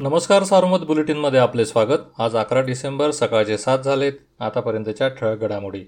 नमस्कार 0.00 0.42
सार्वमत 0.42 0.78
बुलेटिनमध्ये 0.78 1.40
आपले 1.40 1.64
स्वागत. 1.66 1.98
आज 2.18 2.36
अकरा 2.36 2.60
डिसेंबर 2.60 3.10
सकाळचे 3.10 3.58
सात 3.58 3.78
झालेत. 3.78 4.12
आतापर्यंतच्या 4.40 5.08
ठळक 5.08 5.40
घडामोडी. 5.40 5.84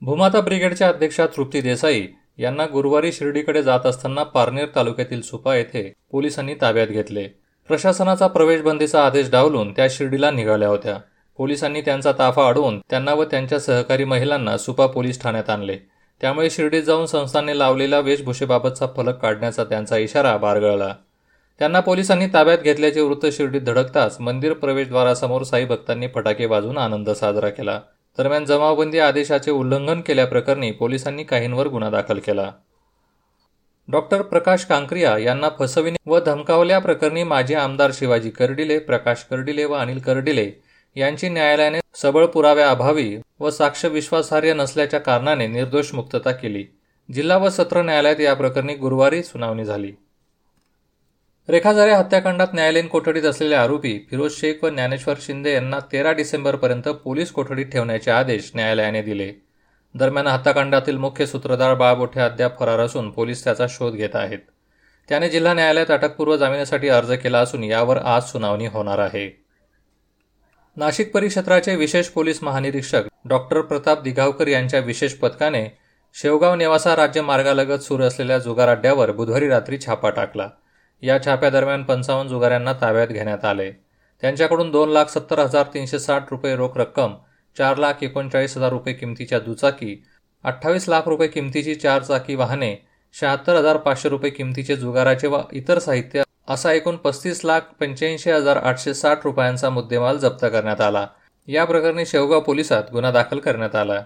भूमाता 0.00 0.40
ब्रिगेडच्या 0.40 0.88
अध्यक्षा 0.88 1.26
तृप्ती 1.26 1.60
देसाई 1.60 2.06
यांना 2.38 2.66
गुरुवारी 2.72 3.12
शिर्डीकडे 3.12 3.62
जात 3.62 3.86
असताना 3.86 4.22
पारनेर 4.22 4.66
तालुक्यातील 4.76 5.20
सुपा 5.20 5.54
येथे 5.56 5.92
पोलिसांनी 6.10 6.54
ताब्यात 6.54 6.86
घेतले. 6.86 7.28
प्रशासनाचा 7.68 8.26
प्रवेशबंदीचा 8.26 9.06
आदेश 9.06 9.30
डावलून 9.30 9.72
त्या 9.72 9.86
शिर्डीला 9.90 10.30
निघाल्या 10.30 10.68
होत्या. 10.68 10.96
पोलिसांनी 11.36 11.80
त्यांचा 11.80 12.12
ताफा 12.12 12.46
अडवून 12.46 12.78
त्यांना 12.78 13.14
व 13.14 13.24
त्यांच्या 13.24 13.60
सहकारी 13.60 14.04
महिलांना 14.04 14.58
सुपा 14.58 14.86
पोलीस 14.86 15.22
ठाण्यात 15.22 15.50
आणले. 15.50 15.76
त्यामुळे 16.20 16.50
शिर्डीत 16.50 16.82
जाऊन 16.82 17.06
संस्थांनी 17.06 17.58
लावलेल्या 17.58 18.00
वेशभूषेबाबतचा 18.00 18.86
फलक 18.96 19.18
काढण्याचा 19.18 19.64
त्यांचा 19.64 19.96
इशारा 19.96 20.36
बारगळला. 20.36 20.94
त्यांना 21.62 21.80
पोलिसांनी 21.80 22.26
ताब्यात 22.26 22.58
घेतल्याचे 22.58 23.00
वृत्त 23.00 23.26
शिर्डीत 23.32 23.60
धडकताच 23.60 24.20
मंदिर 24.20 24.52
प्रवेशद्वारासमोर 24.52 25.42
साई 25.42 25.64
भक्तांनी 25.64 26.06
फटाके 26.14 26.46
वाजून 26.46 26.78
आनंद 26.78 27.10
साजरा 27.10 27.48
केला. 27.48 27.80
दरम्यान 28.18 28.44
जमावबंदी 28.44 28.98
आदेशाचे 28.98 29.50
उल्लंघन 29.50 30.00
केल्याप्रकरणी 30.00 30.70
पोलिसांनी 30.70 31.24
काहींवर 31.24 31.68
गुन्हा 31.68 31.90
दाखल 31.90 32.18
केला. 32.18 32.50
डॉक्टर 33.88 34.22
प्रकाश 34.22 34.64
कांक्रिया 34.64 35.18
यांना 35.18 35.48
फसविणे 35.58 35.96
व 36.06 36.18
धमकावल्याप्रकरणी 36.20 37.22
माजी 37.22 37.54
आमदार 37.54 37.90
शिवाजी 37.94 38.30
कर्डिले 38.30 38.78
प्रकाश 38.78 39.24
कर्डिले 39.30 39.64
व 39.64 39.72
अनिल 39.72 39.98
कर्डिले 39.98 40.50
यांची 40.96 41.28
न्यायालयाने 41.28 41.80
सबळ 41.94 42.26
पुराव्याअभावी 42.26 43.16
व 43.40 43.50
साक्ष 43.50 43.84
विश्वासार्ह 43.84 44.54
नसल्याच्या 44.54 45.00
कारणाने 45.00 45.46
निर्दोष 45.46 45.94
मुक्तता 45.94 46.32
केली. 46.32 46.64
जिल्हा 47.12 47.36
व 47.36 47.48
सत्र 47.48 47.82
न्यायालयात 47.82 48.20
या 48.20 48.34
प्रकरणी 48.34 48.74
गुरुवारी 48.74 49.22
सुनावणी 49.22 49.64
झाली. 49.64 49.92
रेखाझारे 51.48 51.92
हत्याकांडात 51.92 52.48
न्यायालयीन 52.54 52.86
कोठडीत 52.88 53.24
असलेले 53.24 53.54
आरोपी 53.54 53.98
फिरोज 54.10 54.32
शेख 54.32 54.62
व 54.64 54.68
ज्ञानेश्वर 54.68 55.14
शिंदे 55.20 55.52
यांना 55.52 55.78
तेरा 55.92 56.12
डिसेंबरपर्यंत 56.12 56.88
पोलीस 57.04 57.30
कोठडीत 57.32 57.66
ठेवण्याचे 57.66 58.10
आदेश 58.10 58.50
न्यायालयाने 58.54 59.02
दिले. 59.02 59.30
दरम्यान 59.94 60.26
हत्याकांडातील 60.26 60.96
मुख्य 60.96 61.26
सूत्रधार 61.26 61.74
बाळबोठे 61.74 62.20
अद्याप 62.20 62.58
फरार 62.58 62.80
असून 62.80 63.10
पोलीस 63.10 63.44
त्याचा 63.44 63.66
शोध 63.70 63.94
घेत 63.94 64.14
आहेत. 64.14 64.38
त्याने 65.08 65.28
जिल्हा 65.28 65.54
न्यायालयात 65.54 65.90
अटकपूर्व 65.90 66.36
जामिनासाठी 66.36 66.88
अर्ज 66.88 67.12
केला 67.12 67.38
असून 67.38 67.64
यावर 67.64 67.96
आज 67.96 68.30
सुनावणी 68.30 68.66
होणार 68.66 68.98
आहे. 68.98 69.28
नाशिक 70.76 71.12
परिक्षेत्राचे 71.14 71.76
विशेष 71.76 72.08
पोलीस 72.08 72.42
महानिरीक्षक 72.42 73.08
डॉक्टर 73.24 73.60
प्रताप 73.60 74.02
दिघावकर 74.02 74.48
यांच्या 74.48 74.80
विशेष 74.80 75.14
पथकाने 75.14 75.68
शेवगाव 76.16 76.54
नेवासा 76.54 76.96
राज्य 76.96 77.20
मार्गालगत 77.20 77.82
सुरू 77.82 78.04
असलेल्या 78.04 78.38
जुगार 78.38 78.68
अड्ड्यावर 78.68 79.10
बुधवारी 79.12 79.48
रात्री 79.48 79.78
छापा 79.78 80.10
टाकला. 80.10 80.48
या 81.02 81.18
छाप्यादरम्यान 81.24 81.82
पंचावन्न 81.82 82.28
जुगाऱ्यांना 82.28 82.72
ताब्यात 82.72 83.08
घेण्यात 83.08 83.44
आले. 83.44 83.70
त्यांच्याकडून 84.22 84.70
दोन 84.70 84.90
लाख 84.90 85.04
सत्तर 85.04 85.38
हजार 85.38 85.64
तीनशे 85.74 85.98
साठ 85.98 86.30
रुपये 86.30 86.56
रोख 86.56 86.76
रक्कम 86.76 87.14
चार 87.56 87.76
लाख 87.76 88.02
एकोणचाळीस 88.02 88.56
हजार 88.56 88.70
रुपये 88.70 88.94
किमतीच्या 88.94 89.38
दुचाकी 89.38 89.96
अठ्ठावीस 90.44 90.88
लाख 90.88 91.08
रुपये 91.08 91.28
किमतीची 91.28 91.74
चार 91.74 92.02
चाकी 92.02 92.34
वाहने 92.34 92.74
शहात्तर 93.14 93.56
हजार 93.56 93.76
पाचशे 93.76 94.08
रुपये 94.08 94.30
किमतीचे 94.30 94.76
जुगाराचे 94.76 95.26
व 95.26 95.40
इतर 95.52 95.78
साहित्य 95.78 96.22
असा 96.48 96.72
एकूण 96.72 96.96
पस्तीस 96.96 97.44
लाख 97.44 97.60
पंच्याऐंशी 97.80 98.30
हजार 98.30 98.56
आठशे 98.56 98.94
साठ 98.94 99.24
रुपयांचा 99.24 99.70
मुद्देमाल 99.70 100.18
जप्त 100.18 100.44
करण्यात 100.44 100.80
आला. 100.80 101.06
या 101.48 101.64
प्रकरणी 101.64 102.06
शेवगाव 102.06 102.40
पोलिसात 102.40 102.82
गुन्हा 102.92 103.10
दाखल 103.10 103.38
करण्यात 103.38 103.74
आला. 103.74 104.02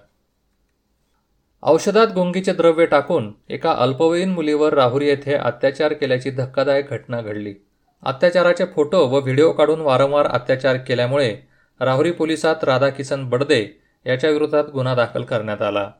औषधात 1.68 2.06
गुंगीचे 2.14 2.52
द्रव्य 2.52 2.86
टाकून 2.86 3.32
एका 3.48 3.72
अल्पवयीन 3.72 4.30
मुलीवर 4.30 4.74
राहुरी 4.74 5.06
येथे 5.06 5.34
अत्याचार 5.34 5.92
केल्याची 5.92 6.30
धक्कादायक 6.30 6.90
घटना 6.90 7.20
घडली. 7.20 7.54
अत्याचाराचे 8.02 8.64
फोटो 8.64 9.06
व 9.06 9.20
व्हिडिओ 9.20 9.52
काढून 9.52 9.80
वारंवार 9.80 10.26
अत्याचार 10.26 10.76
केल्यामुळे 10.76 11.36
राहुरी 11.80 12.10
पोलिसात 12.10 12.64
राधाकिसन 12.64 13.28
बडदे 13.28 13.80
याच्या 14.06 14.30
विरोधात 14.30 14.64
गुन्हा 14.64 14.94
दाखल 14.94 15.22
करण्यात 15.22 15.62
आला. 15.62 15.90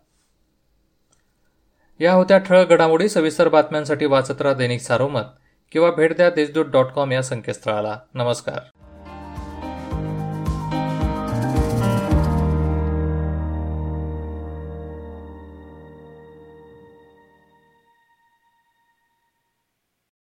या 2.01 2.13
होत्या 2.13 2.39
ठळक 2.39 2.69
घडामोडी 2.69 3.09
सविस्तर 3.09 3.49
बातम्यांसाठी 3.49 4.07
वाचत 4.07 4.43
राहा 4.43 4.55
दैनिक 4.55 4.81
सारोमत 4.81 5.25
किंवा 5.73 5.91
भेट 5.91 6.17
द्या 6.17 6.31
देशदूत 6.31 6.67
डॉट 6.67 6.87
कॉम 6.87 7.13
या 7.13 7.23
संकेतस्थळाला. 7.23 7.99
नमस्कार. 8.15 8.76